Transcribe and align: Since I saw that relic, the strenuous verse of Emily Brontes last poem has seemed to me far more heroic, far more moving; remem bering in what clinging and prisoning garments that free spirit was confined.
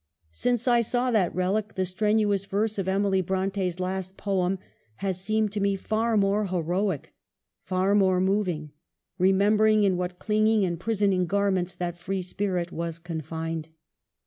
Since 0.31 0.67
I 0.67 0.81
saw 0.81 1.11
that 1.11 1.35
relic, 1.35 1.75
the 1.75 1.85
strenuous 1.85 2.45
verse 2.45 2.79
of 2.79 2.87
Emily 2.87 3.21
Brontes 3.21 3.79
last 3.79 4.17
poem 4.17 4.57
has 4.95 5.21
seemed 5.21 5.51
to 5.51 5.59
me 5.59 5.75
far 5.75 6.17
more 6.17 6.47
heroic, 6.47 7.13
far 7.61 7.93
more 7.93 8.19
moving; 8.19 8.71
remem 9.19 9.57
bering 9.57 9.83
in 9.83 9.97
what 9.97 10.17
clinging 10.17 10.65
and 10.65 10.79
prisoning 10.79 11.27
garments 11.27 11.75
that 11.75 11.99
free 11.99 12.23
spirit 12.23 12.71
was 12.71 12.97
confined. 12.97 13.69